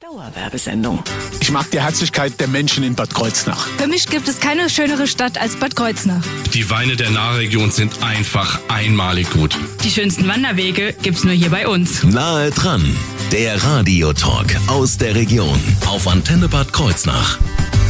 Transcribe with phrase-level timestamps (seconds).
[0.00, 1.02] Dauerwerbesendung.
[1.40, 3.66] Ich mag die Herzlichkeit der Menschen in Bad Kreuznach.
[3.78, 6.22] Für mich gibt es keine schönere Stadt als Bad Kreuznach.
[6.54, 9.58] Die Weine der Nahregion sind einfach einmalig gut.
[9.82, 12.04] Die schönsten Wanderwege gibt's nur hier bei uns.
[12.04, 12.96] Nahe dran,
[13.32, 17.40] der Radiotalk aus der Region auf Antenne Bad Kreuznach.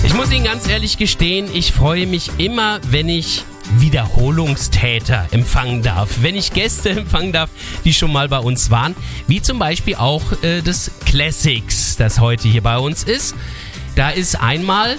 [0.02, 3.44] Ich muss Ihnen ganz ehrlich gestehen, ich freue mich immer, wenn ich
[3.76, 7.50] Wiederholungstäter empfangen darf, wenn ich Gäste empfangen darf,
[7.84, 8.94] die schon mal bei uns waren,
[9.26, 13.34] wie zum Beispiel auch äh, das Classics, das heute hier bei uns ist.
[13.94, 14.96] Da ist einmal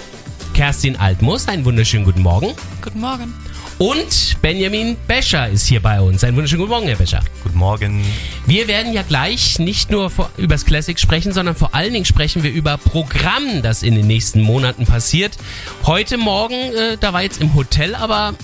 [0.54, 2.54] Kerstin Altmus, einen wunderschönen guten Morgen.
[2.82, 3.34] Guten Morgen.
[3.78, 6.22] Und Benjamin Bescher ist hier bei uns.
[6.22, 7.22] Einen wunderschönen guten Morgen, Herr Bescher.
[7.42, 8.04] Guten Morgen.
[8.44, 12.42] Wir werden ja gleich nicht nur über das Classic sprechen, sondern vor allen Dingen sprechen
[12.42, 15.38] wir über Programm, das in den nächsten Monaten passiert.
[15.86, 18.34] Heute Morgen, äh, da war jetzt im Hotel, aber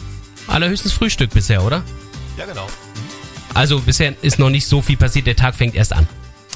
[0.46, 1.82] allerhöchstens Frühstück bisher, oder?
[2.36, 2.66] Ja, genau.
[3.54, 6.06] Also bisher ist noch nicht so viel passiert, der Tag fängt erst an.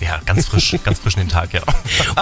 [0.01, 1.63] Ja, ganz frisch, ganz frisch in den Tag, ja.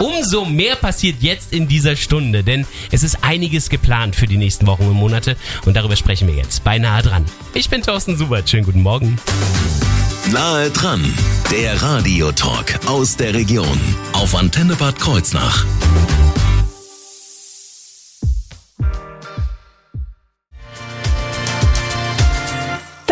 [0.01, 4.67] Umso mehr passiert jetzt in dieser Stunde, denn es ist einiges geplant für die nächsten
[4.67, 7.25] Wochen und Monate und darüber sprechen wir jetzt beinahe dran.
[7.55, 9.19] Ich bin Thorsten Subert, schönen guten Morgen.
[10.33, 11.03] Nahe dran,
[11.51, 13.81] der Radiotalk aus der Region
[14.13, 15.65] auf Antenne Bad Kreuznach.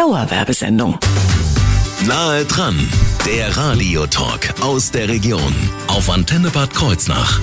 [0.06, 0.96] Dauerwerbesendung.
[2.06, 2.78] Nahe dran,
[3.26, 5.52] der Radiotalk aus der Region
[5.88, 7.40] auf Antenne Bad Kreuznach.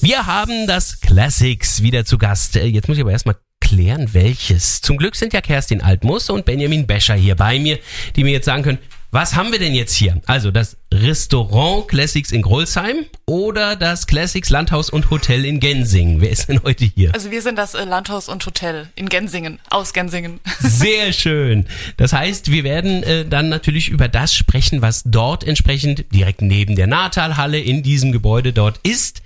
[0.00, 2.54] Wir haben das Classics wieder zu Gast.
[2.54, 4.80] Äh, Jetzt muss ich aber erstmal klären, welches.
[4.80, 7.80] Zum Glück sind ja Kerstin Altmus und Benjamin Bescher hier bei mir,
[8.14, 8.78] die mir jetzt sagen können,
[9.10, 10.20] was haben wir denn jetzt hier?
[10.26, 16.20] Also das Restaurant Classics in Grolsheim oder das Classics Landhaus und Hotel in Gensingen?
[16.20, 17.14] Wer ist denn heute hier?
[17.14, 20.40] Also wir sind das äh, Landhaus und Hotel in Gensingen, aus Gensingen.
[20.60, 21.66] Sehr schön.
[21.96, 26.76] Das heißt, wir werden äh, dann natürlich über das sprechen, was dort entsprechend direkt neben
[26.76, 29.22] der Nahtalhalle in diesem Gebäude dort ist.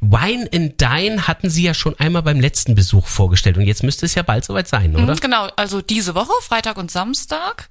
[0.00, 4.06] Wine and Dine hatten Sie ja schon einmal beim letzten Besuch vorgestellt und jetzt müsste
[4.06, 5.14] es ja bald soweit sein, oder?
[5.14, 7.68] Mhm, Genau, also diese Woche, Freitag und Samstag,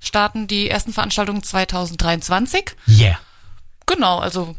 [0.00, 2.76] starten die ersten Veranstaltungen 2023.
[2.88, 3.18] Yeah.
[3.86, 4.54] Genau, also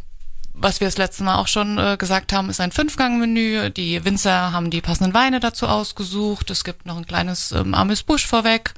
[0.53, 3.69] was wir das letzte Mal auch schon äh, gesagt haben, ist ein Fünfgang-Menü.
[3.69, 6.49] Die Winzer haben die passenden Weine dazu ausgesucht.
[6.49, 8.73] Es gibt noch ein kleines ähm, Amis Busch vorweg.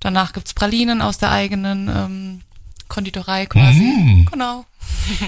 [0.00, 2.40] Danach gibt's Pralinen aus der eigenen ähm,
[2.88, 4.26] Konditorei quasi.
[4.30, 4.64] Genau.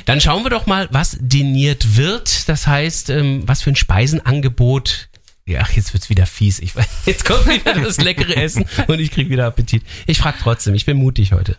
[0.04, 2.48] Dann schauen wir doch mal, was diniert wird.
[2.48, 5.08] Das heißt, ähm, was für ein Speisenangebot.
[5.46, 6.58] Ja, ach, jetzt wird's wieder fies.
[6.58, 9.84] Ich weiß, jetzt kommt wieder das leckere Essen und ich krieg wieder Appetit.
[10.06, 11.56] Ich frage trotzdem, ich bin mutig heute.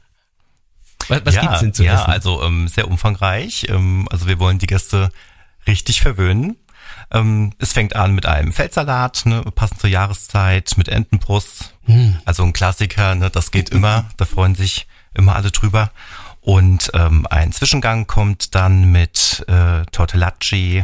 [1.08, 2.12] Was, was ja, gibt's denn zu Ja, essen?
[2.12, 3.68] also ähm, sehr umfangreich.
[3.70, 5.10] Ähm, also wir wollen die Gäste
[5.66, 6.58] richtig verwöhnen.
[7.12, 11.74] Ähm, es fängt an mit einem Feldsalat, ne, passend zur Jahreszeit, mit Entenbrust.
[11.86, 12.18] Hm.
[12.26, 14.10] Also ein Klassiker, ne, das geht immer.
[14.18, 15.92] Da freuen sich immer alle drüber.
[16.42, 20.84] Und ähm, ein Zwischengang kommt dann mit äh, Tortellacci,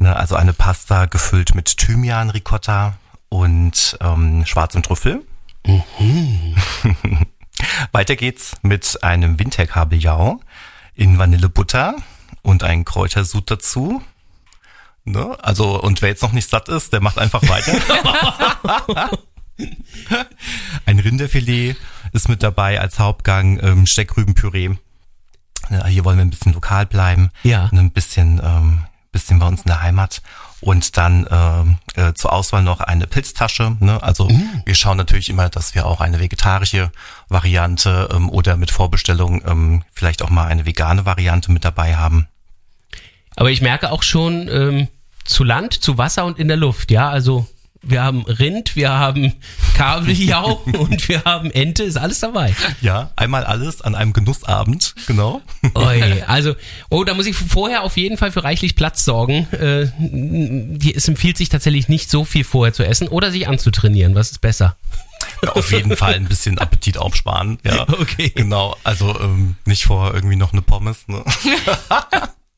[0.00, 2.94] ne, also eine Pasta gefüllt mit Thymian, Ricotta
[3.28, 5.24] und ähm, schwarzem Trüffel.
[7.92, 10.40] Weiter geht's mit einem Winterkabeljau
[10.94, 11.94] in Vanillebutter
[12.42, 14.02] und einen Kräutersud dazu.
[15.04, 15.36] Ne?
[15.42, 17.72] Also, und wer jetzt noch nicht satt ist, der macht einfach weiter.
[20.86, 21.76] Ein Rinderfilet
[22.12, 24.70] ist mit dabei als Hauptgang, ähm, Steckrübenpüree.
[25.68, 27.30] Ja, hier wollen wir ein bisschen lokal bleiben.
[27.42, 27.68] Ja.
[27.72, 30.22] Ne, Ein bisschen, ähm, bisschen bei uns in der Heimat.
[30.60, 33.76] Und dann ähm, äh, zur Auswahl noch eine Pilztasche.
[33.80, 34.02] Ne?
[34.02, 34.28] Also
[34.66, 36.92] wir schauen natürlich immer, dass wir auch eine vegetarische
[37.28, 42.28] Variante ähm, oder mit Vorbestellung ähm, vielleicht auch mal eine vegane Variante mit dabei haben.
[43.36, 44.88] Aber ich merke auch schon ähm,
[45.24, 46.90] zu Land, zu Wasser und in der Luft.
[46.90, 47.46] Ja, also
[47.82, 49.34] wir haben Rind, wir haben
[49.74, 52.54] Kabeljau und wir haben Ente, ist alles dabei.
[52.80, 55.40] Ja, einmal alles an einem Genussabend, genau.
[55.74, 56.54] Oi, also,
[56.90, 59.46] oh, da muss ich vorher auf jeden Fall für reichlich Platz sorgen.
[59.52, 59.90] Äh,
[60.94, 64.14] es empfiehlt sich tatsächlich nicht so viel vorher zu essen oder sich anzutrainieren.
[64.14, 64.76] Was ist besser?
[65.42, 67.58] Ja, auf jeden Fall ein bisschen Appetit aufsparen.
[67.64, 68.32] Ja, Okay.
[68.34, 71.08] Genau, also ähm, nicht vorher irgendwie noch eine Pommes.
[71.08, 71.24] Ne?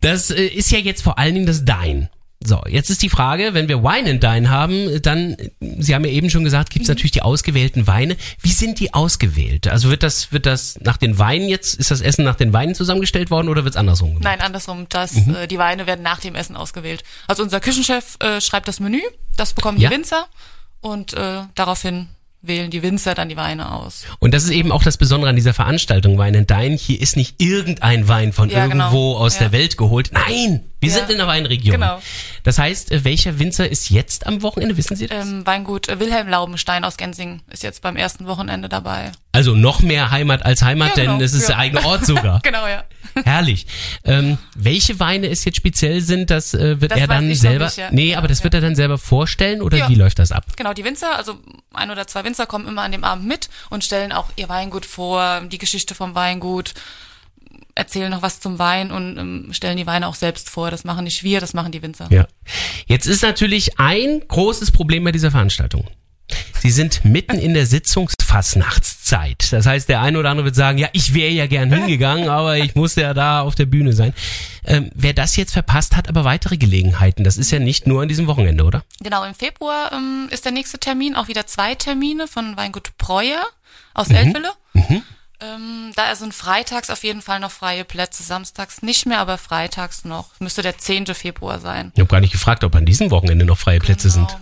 [0.00, 2.09] Das äh, ist ja jetzt vor allen Dingen das Dein.
[2.44, 6.10] So, jetzt ist die Frage, wenn wir Wine and Dine haben, dann, Sie haben ja
[6.10, 8.16] eben schon gesagt, gibt es natürlich die ausgewählten Weine.
[8.41, 9.68] Wie sind die ausgewählt?
[9.68, 12.74] Also wird das, wird das nach den Weinen jetzt, ist das Essen nach den Weinen
[12.74, 14.24] zusammengestellt worden oder wird es andersrum gemacht?
[14.24, 14.86] Nein, andersrum.
[14.89, 15.34] Das, Mhm.
[15.34, 17.04] äh, die Weine werden nach dem Essen ausgewählt.
[17.28, 19.00] Also unser Küchenchef äh, schreibt das Menü,
[19.36, 19.88] das bekommen Ja.
[19.88, 20.27] die Winzer
[20.80, 22.09] und äh, daraufhin
[22.42, 24.04] wählen die Winzer dann die Weine aus.
[24.18, 26.74] Und das ist eben auch das Besondere an dieser Veranstaltung Wein and Dine.
[26.77, 28.86] Hier ist nicht irgendein Wein von Ja, genau.
[28.86, 29.41] irgendwo aus Ja.
[29.42, 30.10] der Welt geholt.
[30.12, 30.97] Nein, wir Ja.
[30.97, 31.80] sind in der Weinregion.
[31.80, 32.00] Genau.
[32.42, 34.77] Das heißt, äh, welcher Winzer ist jetzt am Wochenende?
[34.77, 35.24] Wissen Sie das?
[35.27, 39.12] Ähm, Weingut äh, Wilhelm Laubenstein aus Gensingen ist jetzt beim ersten Wochenende dabei.
[39.34, 41.17] Also noch mehr Heimat als Heimat, Ja, genau.
[41.17, 41.49] denn es ist Ja.
[41.49, 42.41] der eigene Ort sogar.
[42.45, 42.84] Genau, ja.
[43.25, 43.67] Herrlich.
[44.05, 47.65] Ähm, welche Weine es jetzt speziell sind, das äh, wird Das er dann selber.
[47.67, 47.89] nicht, ja.
[47.91, 50.45] Nee, aber das wird er dann selber vorstellen oder wie läuft das ab?
[50.57, 51.39] Genau, die Winzer, also
[51.75, 54.87] ein oder zwei Winzer kommen immer an dem Abend mit und stellen auch ihr Weingut
[54.87, 56.73] vor, die Geschichte vom Weingut,
[57.75, 60.71] erzählen noch was zum Wein und ähm, stellen die Weine auch selbst vor.
[60.71, 62.07] Das machen nicht wir, das machen die Winzer.
[62.11, 62.27] Ja.
[62.87, 65.87] Jetzt ist natürlich ein großes Problem bei dieser Veranstaltung.
[66.61, 67.67] Sie sind mitten in der
[69.12, 69.53] Sitzungsfassnachtszeit.
[69.53, 72.59] Das heißt, der eine oder andere wird sagen, ja, ich wäre ja gern hingegangen, aber
[72.59, 74.14] ich musste ja da auf der Bühne sein.
[74.64, 77.24] Ähm, wer das jetzt verpasst, hat aber weitere Gelegenheiten.
[77.24, 78.84] Das ist ja nicht nur an diesem Wochenende, oder?
[79.00, 83.42] Genau, im Februar ähm, ist der nächste Termin, auch wieder zwei Termine von Weingut Breuer
[83.94, 84.53] aus Eltville.
[85.41, 90.04] Ähm, da sind freitags auf jeden Fall noch freie Plätze, samstags nicht mehr, aber freitags
[90.04, 90.28] noch.
[90.38, 91.06] Müsste der 10.
[91.06, 91.91] Februar sein.
[91.94, 94.28] Ich habe gar nicht gefragt, ob an diesem Wochenende noch freie Plätze sind.
[94.28, 94.41] Genau.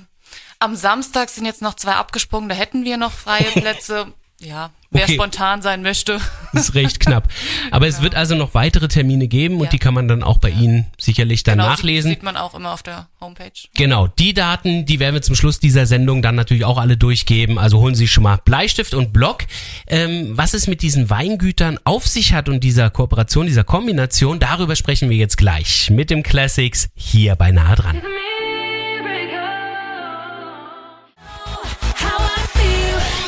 [0.58, 4.12] Am Samstag sind jetzt noch zwei abgesprungen, da hätten wir noch freie Plätze.
[4.42, 5.14] Ja, wer Okay.
[5.16, 6.18] spontan sein möchte.
[6.54, 7.28] Das ist recht knapp.
[7.70, 9.70] Aber es wird also noch weitere Termine geben und Ja.
[9.70, 12.08] die kann man dann auch bei Ihnen sicherlich dann Genau, nachlesen.
[12.08, 13.50] Sieht, sieht man auch immer auf der Homepage.
[13.76, 17.58] Genau, die Daten, die werden wir zum Schluss dieser Sendung dann natürlich auch alle durchgeben.
[17.58, 19.44] Also holen Sie schon mal Bleistift und Block.
[19.86, 24.74] Ähm, was es mit diesen Weingütern auf sich hat und dieser Kooperation, dieser Kombination, darüber
[24.74, 28.00] sprechen wir jetzt gleich mit dem Classics hier bei Nahe dran.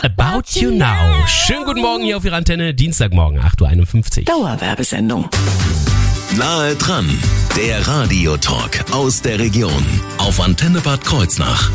[0.04, 1.24] About You Now.
[1.28, 4.24] Schönen guten Morgen hier auf Ihrer Antenne, Dienstagmorgen, 8.51 Uhr.
[4.24, 5.28] Dauerwerbesendung.
[6.36, 7.08] Nahe dran,
[7.56, 9.86] der Radiotalk aus der Region
[10.18, 11.70] auf Antenne Bad Kreuznach.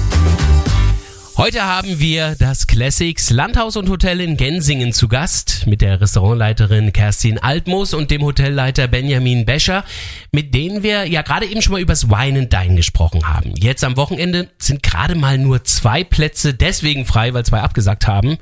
[1.38, 6.92] Heute haben wir das Classics Landhaus und Hotel in Gensingen zu Gast mit der Restaurantleiterin
[6.92, 9.86] Kerstin Altmoos und dem Hotelleiter Benjamin Bescher,
[10.32, 13.54] mit denen wir ja gerade eben schon mal übers Wine and Dine gesprochen haben.
[13.56, 18.40] Jetzt am Wochenende sind gerade mal nur zwei Plätze deswegen frei, weil zwei abgesagt haben.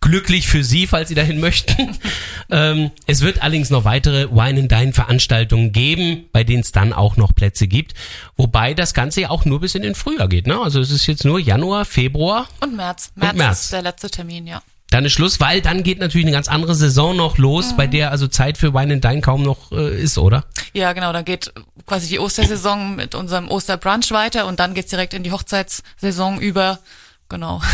[0.00, 1.96] Glücklich für Sie, falls Sie dahin möchten.
[2.50, 6.92] ähm, es wird allerdings noch weitere Wine and Dine Veranstaltungen geben, bei denen es dann
[6.92, 7.94] auch noch Plätze gibt.
[8.36, 10.46] Wobei das Ganze ja auch nur bis in den Frühjahr geht.
[10.46, 10.58] Ne?
[10.60, 13.10] Also es ist jetzt nur Januar, Februar Und März.
[13.16, 13.62] März, März.
[13.62, 14.62] ist der letzte Termin, ja.
[14.90, 18.12] dann ist Schluss, weil dann geht natürlich eine ganz andere Saison noch los, bei der
[18.12, 20.44] also Zeit für Wine and Dine kaum noch äh, ist, oder?
[20.74, 21.52] Ja, genau, dann geht
[21.86, 26.78] quasi die Ostersaison mit unserem Osterbrunch weiter und dann geht's direkt in die Hochzeitssaison über.
[27.28, 27.60] Genau.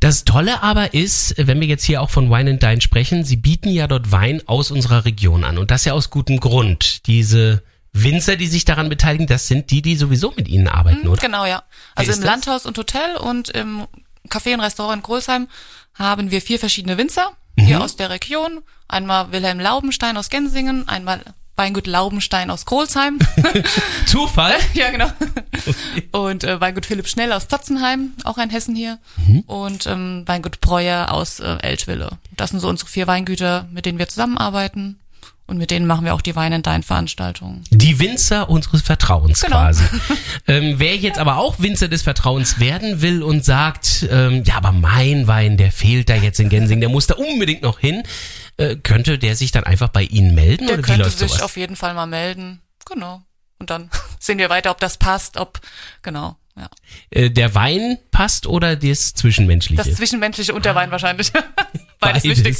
[0.00, 3.36] Das Tolle aber ist, wenn wir jetzt hier auch von Wine and Dine sprechen, sie
[3.36, 7.06] bieten ja dort Wein aus unserer Region an und das ja aus gutem Grund.
[7.08, 11.20] Diese Winzer, die sich daran beteiligen, das sind die, die sowieso mit ihnen arbeiten, oder?
[11.20, 11.64] Genau, ja.
[11.96, 12.24] Also im das?
[12.24, 13.88] Landhaus und Hotel und im
[14.28, 15.48] Café und Restaurant in Grolsheim
[15.94, 17.66] haben wir vier verschiedene Winzer Mhm.
[17.66, 18.62] hier aus der Region.
[18.86, 21.20] Einmal Wilhelm Laubenstein aus Gensingen, einmal
[21.58, 23.18] Weingut Laubenstein aus Grolsheim.
[24.06, 24.54] Zufall?
[24.74, 25.08] ja, genau.
[26.12, 28.98] Und äh, Weingut Philipp Schnell aus Totzenheim, auch ein Hessen hier.
[29.26, 29.40] Mhm.
[29.40, 32.10] Und ähm, Weingut Breuer aus äh, Eltville.
[32.36, 35.00] Das sind so unsere vier Weingüter, mit denen wir zusammenarbeiten.
[35.48, 37.64] Und mit denen machen wir auch die Wein and Dine Veranstaltungen.
[37.70, 39.56] Die Winzer unseres Vertrauens Genau.
[39.56, 39.82] quasi.
[40.46, 44.72] ähm, wer jetzt aber auch Winzer des Vertrauens werden will und sagt, ähm, ja, aber
[44.72, 48.02] mein Wein, der fehlt da jetzt in Gensingen, der muss da unbedingt noch hin,
[48.58, 51.42] äh, könnte der sich dann einfach bei Ihnen melden Der oder könnte sich sowas?
[51.42, 52.60] auf jeden Fall mal melden.
[52.84, 53.22] Genau.
[53.58, 53.90] Und dann
[54.20, 55.60] sehen wir weiter, ob das passt, ob,
[56.02, 56.70] genau, ja.
[57.10, 59.82] Äh, der Wein passt oder das Zwischenmenschliche?
[59.82, 61.32] Das Zwischenmenschliche und der Wein wahrscheinlich.
[62.00, 62.56] Beides wichtig.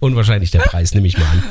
[0.00, 1.42] Und wahrscheinlich der Preis, nehme ich mal an.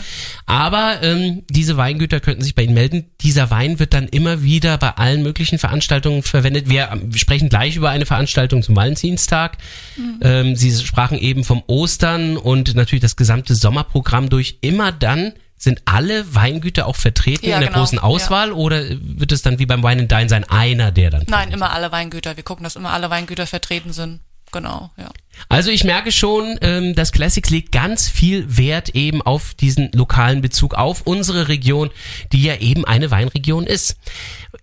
[0.46, 3.10] Aber ähm, diese Weingüter könnten sich bei Ihnen melden.
[3.22, 6.70] Dieser Wein wird dann immer wieder bei allen möglichen Veranstaltungen verwendet.
[6.70, 9.58] Wir, ähm, wir sprechen gleich über eine Veranstaltung zum Valentinstag.
[9.98, 10.20] Mhm.
[10.22, 14.60] Ähm, Sie sprachen eben vom Ostern und natürlich das gesamte Sommerprogramm durch.
[14.62, 17.82] Immer dann sind alle Weingüter auch vertreten Ja, in der genau.
[17.82, 21.24] großen Auswahl oder wird es dann wie beim Wine and Dine sein, einer, der dann
[21.28, 22.36] Nein, immer alle Weingüter.
[22.36, 24.20] Wir gucken, dass immer alle Weingüter vertreten sind.
[24.52, 25.10] Genau, ja.
[25.50, 30.42] Also ich merke schon, ähm, das Classics legt ganz viel Wert eben auf diesen lokalen
[30.42, 31.90] Bezug, auf unsere Region,
[32.32, 33.98] die ja eben eine Weinregion ist.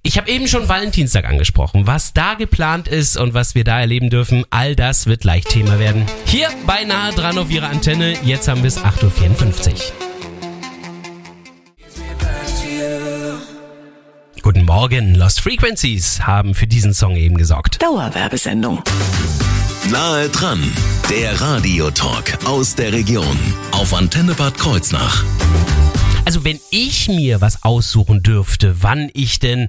[0.02, 1.86] Ich habe eben schon Valentinstag angesprochen.
[1.86, 5.78] Was da geplant ist und was wir da erleben dürfen, all das wird leicht Thema
[5.78, 6.06] werden.
[6.24, 8.16] Hier beinahe dran auf Ihrer Antenne.
[8.24, 10.11] Jetzt haben wir es 8.54 Uhr.
[14.62, 17.82] Guten Morgen, Lost Frequencies haben für diesen Song eben gesorgt.
[17.82, 18.80] Dauerwerbesendung.
[19.90, 20.62] Nahe dran,
[21.10, 23.36] der Radiotalk aus der Region
[23.72, 25.24] auf Antenne Bad Kreuznach.
[26.24, 29.66] Also wenn ich mir was aussuchen dürfte, wann ich denn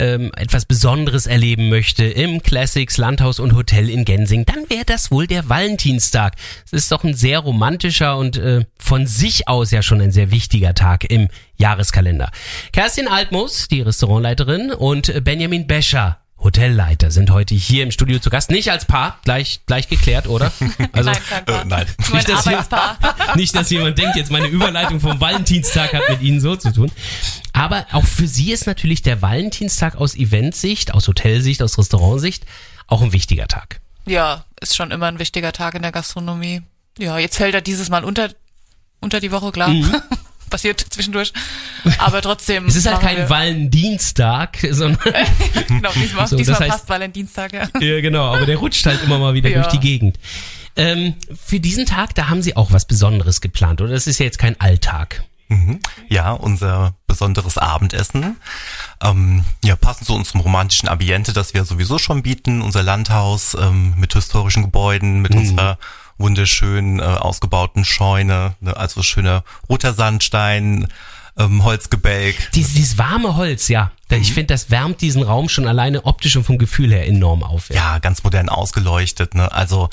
[0.00, 5.10] ähm, etwas Besonderes erleben möchte im Classics Landhaus und Hotel in Gensing, dann wäre das
[5.10, 6.36] wohl der Valentinstag.
[6.64, 10.30] Es ist doch ein sehr romantischer und äh, von sich aus ja schon ein sehr
[10.30, 12.30] wichtiger Tag im Jahreskalender.
[12.72, 18.50] Kerstin Altmus, die Restaurantleiterin, und Benjamin Bescher, Hotelleiter sind heute hier im Studio zu Gast.
[18.50, 20.52] Nicht als Paar, gleich, gleich geklärt, oder?
[20.92, 21.62] Also, nein, kein Paar.
[21.62, 21.86] Äh, nein.
[21.98, 22.98] Mein Nicht, dass, Arbeitspaar.
[23.00, 26.72] jemand, nicht, dass jemand denkt, jetzt meine Überleitung vom Valentinstag hat mit Ihnen so zu
[26.72, 26.90] tun.
[27.52, 32.44] Aber auch für Sie ist natürlich der Valentinstag aus Eventsicht, aus Hotelsicht, aus Restaurantsicht
[32.86, 33.80] auch ein wichtiger Tag.
[34.06, 36.62] Ja, ist schon immer ein wichtiger Tag in der Gastronomie.
[36.98, 38.30] Ja, jetzt fällt er dieses Mal unter,
[39.00, 39.70] unter die Woche, klar.
[40.50, 41.32] Passiert zwischendurch.
[41.98, 42.64] Aber trotzdem.
[42.64, 42.68] Mhm.
[42.68, 44.98] Es ist halt kein Valentinstag, sondern
[45.68, 47.68] Genau, diesmal, So, das diesmal heißt- passt Valentinstag, ja.
[47.80, 49.62] Ja, genau, aber der rutscht halt immer mal wieder Ja.
[49.62, 50.18] durch die Gegend.
[50.76, 51.14] Ähm,
[51.44, 53.92] für diesen Tag, da haben Sie auch was Besonderes geplant, oder?
[53.92, 55.24] Das ist ja jetzt kein Alltag.
[56.08, 58.36] Ja, unser besonderes Abendessen.
[59.02, 62.62] Ähm, ja, passend zu unserem romantischen Ambiente, das wir sowieso schon bieten.
[62.62, 65.76] Unser Landhaus ähm, mit historischen Gebäuden, mit unserer
[66.20, 70.86] wunderschönen äh, ausgebauten Scheune, ne, also schöner roter Sandstein,
[71.38, 72.50] ähm, Holzgebälk.
[72.52, 73.90] Dies, dieses warme Holz, ja.
[74.08, 77.42] Da- Ich finde, das wärmt diesen Raum schon alleine optisch und vom Gefühl her enorm
[77.42, 77.70] auf.
[77.70, 79.34] Ja, ganz modern ausgeleuchtet.
[79.34, 79.50] Ne?
[79.50, 79.88] Also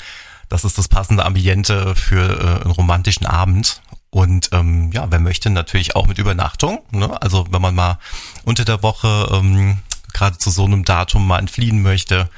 [0.48, 3.80] das ist das passende Ambiente für äh, einen romantischen Abend.
[4.10, 6.80] Und ähm, ja, wer möchte natürlich auch mit Übernachtung.
[6.90, 7.20] Ne?
[7.22, 7.98] Also wenn man mal
[8.44, 9.78] unter der Woche ähm,
[10.12, 12.28] gerade zu so einem Datum mal entfliehen möchte.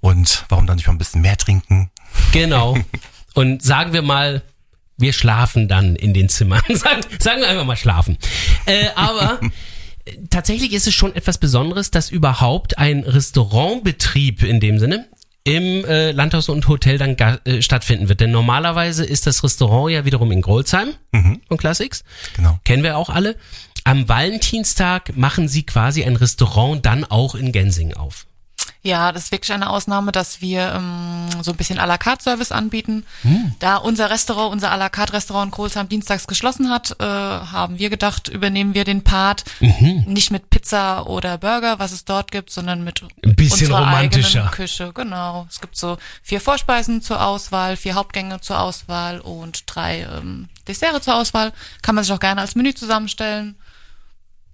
[0.00, 1.90] Und warum dann nicht mal ein bisschen mehr trinken?
[2.32, 2.76] Genau.
[3.38, 4.42] Und sagen wir mal,
[4.96, 6.60] wir schlafen dann in den Zimmern.
[6.70, 8.18] sagen, sagen wir einfach mal schlafen.
[8.66, 9.38] Äh, aber
[10.30, 15.06] tatsächlich ist es schon etwas Besonderes, dass überhaupt ein Restaurantbetrieb in dem Sinne
[15.44, 18.18] im äh, Landhaus und Hotel dann äh, stattfinden wird.
[18.18, 22.02] Denn normalerweise ist das Restaurant ja wiederum in Grolsheim von Classics.
[22.34, 22.58] Genau.
[22.64, 23.36] Kennen wir auch alle.
[23.84, 28.26] Am Valentinstag machen sie quasi ein Restaurant dann auch in Gensing auf.
[28.82, 32.22] Ja, das ist wirklich eine Ausnahme, dass wir ähm, so ein bisschen à la carte
[32.22, 33.04] Service anbieten.
[33.22, 33.54] Hm.
[33.58, 37.80] Da unser Restaurant, unser à la carte Restaurant in Kohlsheim dienstags geschlossen hat, äh, haben
[37.80, 40.04] wir gedacht, übernehmen wir den Part Mhm.
[40.06, 44.38] nicht mit Pizza oder Burger, was es dort gibt, sondern mit Ein bisschen unserer romantischer.
[44.42, 44.92] eigenen Küche.
[44.94, 45.46] Genau.
[45.50, 51.04] Es gibt so vier Vorspeisen zur Auswahl, vier Hauptgänge zur Auswahl und drei ähm, Desserts
[51.04, 51.52] zur Auswahl.
[51.82, 53.56] Kann man sich auch gerne als Menü zusammenstellen.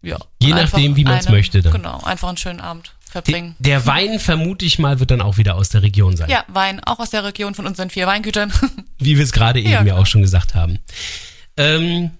[0.00, 0.16] Ja.
[0.40, 1.73] Je nachdem, wie man's eine- möchte dann.
[1.73, 3.54] Genau, einfach einen schönen Abend verbringen.
[3.61, 6.28] Der Wein, vermute ich mal, wird dann auch wieder aus der Region sein.
[6.28, 8.52] Ja, Wein, auch aus der Region von unseren vier Weingütern.
[8.99, 10.78] Wie wir es gerade eben Ja, ja, auch schon gesagt haben.
[11.56, 12.11] Ähm,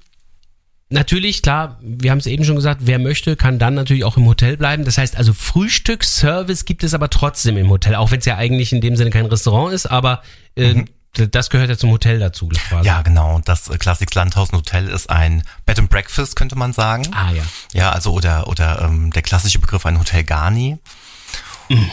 [0.89, 4.27] natürlich, klar, wir haben es eben schon gesagt, wer möchte, kann dann natürlich auch im
[4.27, 4.85] Hotel bleiben.
[4.85, 8.73] Das heißt also, Frühstücksservice gibt es aber trotzdem im Hotel, auch wenn es ja eigentlich
[8.73, 10.23] in dem Sinne kein Restaurant ist, aber
[10.55, 10.85] äh, d-
[11.15, 12.87] das gehört ja zum Hotel dazu quasi.
[12.87, 13.41] Ja, genau.
[13.45, 17.07] Das äh, Classics Landhaus und Hotel ist ein Bed and Breakfast, könnte man sagen.
[17.15, 17.43] Ah ja.
[17.73, 20.79] Ja, also oder oder ähm, der klassische Begriff ein Hotel Garni.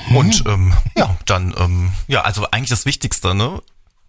[0.09, 3.61] Und ähm, ja, dann ähm, ja, also eigentlich das Wichtigste, ne?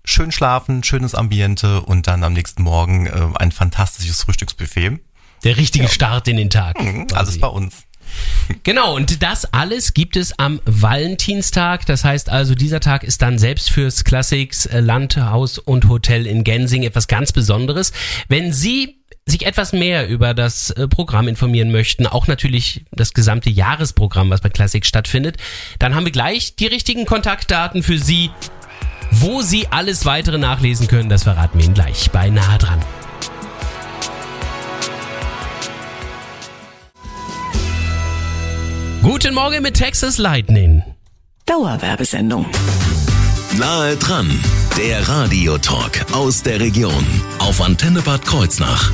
[0.05, 4.99] Schön schlafen, schönes Ambiente und dann am nächsten Morgen äh, ein fantastisches Frühstücksbuffet.
[5.45, 6.81] Der richtige Start in den Tag.
[6.81, 7.07] Mhm.
[7.15, 7.85] Alles bei uns.
[8.63, 11.87] Genau, und das alles gibt es am Valentinstag.
[11.87, 16.45] Das heißt also, dieser Tag ist dann selbst fürs Classics äh, Landhaus und Hotel in
[16.45, 17.93] Gensing etwas ganz Besonderes.
[18.29, 23.51] Wenn Sie sich etwas mehr über das äh, Programm informieren möchten, auch natürlich das gesamte
[23.51, 25.37] Jahresprogramm, was bei Classics stattfindet,
[25.79, 28.31] dann haben wir gleich die richtigen Kontaktdaten für Sie.
[29.15, 32.81] Wo Sie alles weitere nachlesen können, das verraten wir Ihnen gleich bei Nahe dran.
[39.03, 40.85] Guten Morgen mit Texas Lightning.
[41.45, 42.47] Dauerwerbesendung.
[43.59, 44.31] Nahe dran,
[44.79, 47.05] der Radiotalk aus der Region
[47.41, 48.93] auf Antenne Bad Kreuznach.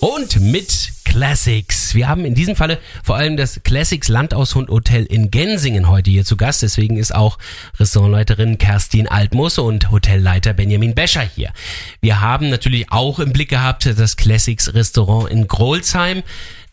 [0.00, 1.94] Und mit Classics.
[1.94, 6.24] Wir haben in diesem Falle vor allem das Classics Landaushund Hotel in Gensingen heute hier
[6.24, 6.62] zu Gast.
[6.62, 7.38] Deswegen ist auch
[7.78, 11.52] Restaurantleiterin Kerstin Altmusse und Hotelleiter Benjamin Bescher hier.
[12.00, 16.24] Wir haben natürlich auch im Blick gehabt das Classics Restaurant in Grolsheim.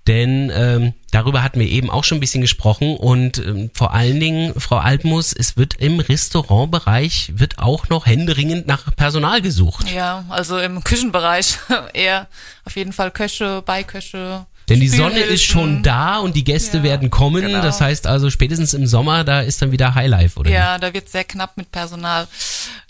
[0.07, 4.19] Denn ähm, darüber hatten wir eben auch schon ein bisschen gesprochen und ähm, vor allen
[4.19, 9.91] Dingen, Frau Altmus, es wird im Restaurantbereich wird auch noch händeringend nach Personal gesucht.
[9.91, 11.57] ja, also im Küchenbereich
[11.93, 12.27] eher
[12.63, 14.45] auf jeden Fall Köche, Beiköche.
[14.69, 17.41] Denn die Sonne ist schon da und die Gäste Ja, werden kommen.
[17.41, 17.61] genau.
[17.61, 20.51] Das heißt also spätestens im Sommer, da ist dann wieder Highlife, oder?
[20.51, 22.27] Ja, da wird sehr knapp mit Personal.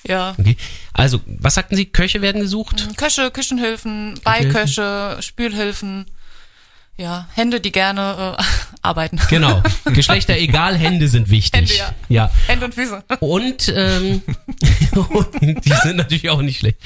[0.07, 0.33] Ja.
[0.39, 0.57] Okay.
[0.93, 1.85] Also, was sagten Sie?
[1.85, 2.87] Köche werden gesucht?
[2.97, 6.05] Köche, Küchenhilfen, Beiköche, Spülhilfen.
[6.99, 8.43] Ja, Hände, die gerne äh,
[8.81, 9.19] arbeiten.
[9.29, 9.61] Genau.
[9.85, 11.59] Geschlechter egal, Hände sind wichtig.
[11.59, 11.93] Hände, ja.
[12.25, 12.31] ja.
[12.47, 13.03] Hände und Füße.
[13.19, 14.23] Und, ähm,
[14.95, 16.79] und die sind natürlich auch nicht schlecht.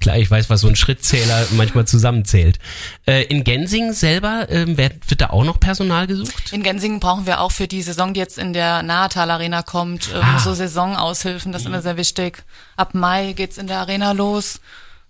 [0.00, 2.60] Klar, ich weiß, was so ein Schrittzähler manchmal zusammenzählt.
[3.06, 6.52] Äh, in Gensing selber ähm, wird, wird da auch noch Personal gesucht?
[6.52, 10.10] In Gensingen brauchen wir auch für die Saison, die jetzt in der Nahetal Arena kommt,
[10.14, 10.38] ähm, Ah.
[10.38, 12.44] so Saisonaushilfen, das ist immer sehr wichtig.
[12.76, 14.60] Ab Mai geht's in der Arena los.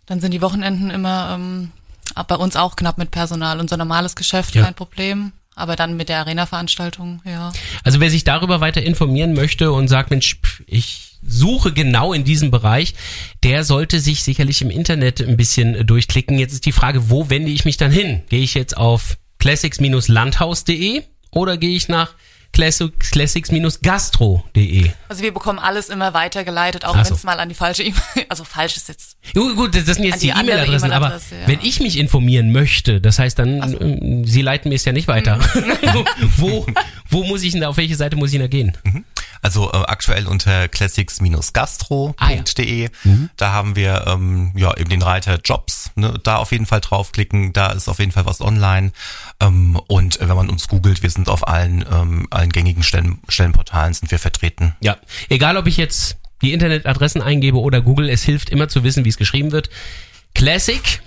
[0.06, 1.72] Dann sind die Wochenenden immer ähm,
[2.14, 3.60] ab- bei uns auch knapp mit Personal.
[3.60, 4.64] Unser normales Geschäft, Ja.
[4.64, 5.32] kein Problem.
[5.58, 7.50] Aber dann mit der Arena-Veranstaltung, ja.
[7.82, 12.50] Also wer sich darüber weiter informieren möchte und sagt, Mensch, ich suche genau in diesem
[12.50, 12.94] Bereich,
[13.42, 16.38] der sollte sich sicherlich im Internet ein bisschen durchklicken.
[16.38, 18.22] Jetzt ist die Frage, wo wende ich mich dann hin?
[18.28, 22.12] Gehe ich jetzt auf classics-landhaus.de oder gehe ich nach
[22.56, 24.90] classics-gastro.de?
[25.08, 28.44] Also wir bekommen alles immer weitergeleitet, auch wenn es mal an die falsche E-Mail, also
[28.44, 29.16] falsch ist jetzt.
[29.34, 31.48] Jo, gut, das sind jetzt die E-Mail-Adressen, aber E-Mail-Adresse, ja.
[31.48, 35.08] wenn ich mich informieren möchte, das heißt dann, ähm, Sie leiten mir es ja nicht
[35.08, 35.38] weiter.
[35.38, 36.04] Mhm.
[36.36, 36.66] wo,
[37.10, 38.76] wo muss ich denn da, auf welche Seite muss ich denn da gehen?
[39.42, 42.88] Also äh, aktuell unter classics-gastro.de.
[43.36, 45.90] Da haben wir ähm, ja eben den Reiter Jobs.
[45.94, 46.18] Ne?
[46.22, 47.52] Da auf jeden Fall draufklicken.
[47.52, 48.92] Da ist auf jeden Fall was online.
[49.40, 53.18] Ähm, und äh, wenn man uns googelt, wir sind auf allen ähm, allen gängigen Stellen,
[53.28, 54.74] Stellenportalen sind wir vertreten.
[54.80, 54.96] Ja,
[55.28, 59.08] egal ob ich jetzt die Internetadressen eingebe oder Google, es hilft immer zu wissen, wie
[59.08, 59.70] es geschrieben wird.
[60.34, 61.00] Classic,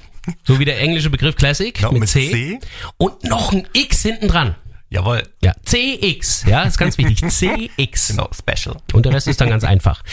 [0.43, 2.31] so wie der englische Begriff Classic Genau, mit, mit C.
[2.31, 2.59] C.
[2.97, 4.55] und noch ein X hinten dran.
[4.89, 5.23] Jawohl.
[5.41, 7.21] Ja, CX, ja, ist ganz wichtig.
[7.29, 8.09] CX.
[8.09, 8.77] Genau, Special.
[8.93, 10.03] Und der Rest ist dann ganz einfach.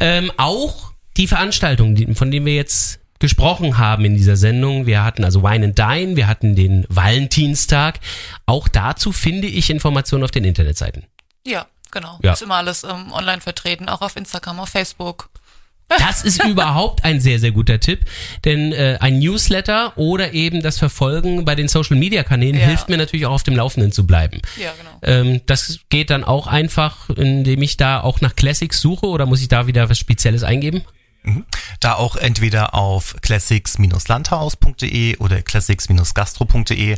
[0.00, 4.86] Ähm, auch die Veranstaltungen, die, von denen wir jetzt gesprochen haben in dieser Sendung.
[4.86, 8.00] Wir hatten also Wine and Dine, wir hatten den Valentinstag.
[8.46, 11.04] Auch dazu finde ich Informationen auf den Internetseiten.
[11.46, 12.18] Ja, genau.
[12.22, 12.32] Ja.
[12.32, 15.28] Ist immer alles ähm, online vertreten, auch auf Instagram, auf Facebook.
[15.88, 18.00] Das ist überhaupt ein sehr, sehr guter Tipp,
[18.44, 22.66] denn äh, ein Newsletter oder eben das Verfolgen bei den Social-Media-Kanälen Ja.
[22.66, 24.40] hilft mir natürlich auch auf dem Laufenden zu bleiben.
[24.56, 24.90] Ja, genau.
[25.02, 29.42] Ähm, das geht dann auch einfach, indem ich da auch nach Classics suche oder muss
[29.42, 30.82] ich da wieder was Spezielles eingeben?
[31.78, 36.96] Da auch entweder auf classics-landhaus.de oder classics-gastro.de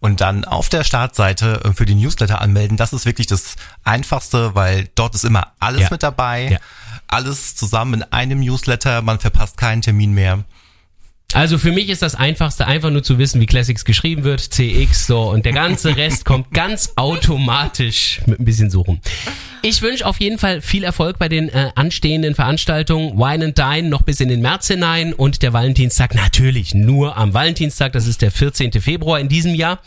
[0.00, 2.76] und dann auf der Startseite äh, für die Newsletter anmelden.
[2.76, 5.88] Das ist wirklich das Einfachste, weil dort ist immer alles Ja.
[5.90, 6.48] mit dabei.
[6.52, 6.58] Ja.
[7.12, 9.02] Alles zusammen in einem Newsletter.
[9.02, 10.44] Man verpasst keinen Termin mehr.
[11.34, 15.06] Also für mich ist das einfachste einfach nur zu wissen, wie Classics geschrieben wird, CX
[15.06, 19.00] so und der ganze Rest kommt ganz automatisch mit ein bisschen Suchen.
[19.62, 23.88] Ich wünsche auf jeden Fall viel Erfolg bei den äh, anstehenden Veranstaltungen Wine and Dine
[23.88, 28.20] noch bis in den März hinein und der Valentinstag natürlich nur am Valentinstag, das ist
[28.22, 28.72] der 14.
[28.80, 29.80] Februar in diesem Jahr.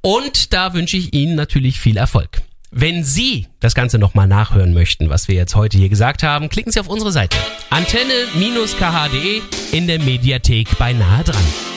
[0.00, 2.42] Und da wünsche ich Ihnen natürlich viel Erfolg.
[2.76, 6.72] Wenn Sie das Ganze nochmal nachhören möchten, was wir jetzt heute hier gesagt haben, klicken
[6.72, 7.36] Sie auf unsere Seite
[7.70, 11.73] antenne-kh.de in der Mediathek bei nahe dran.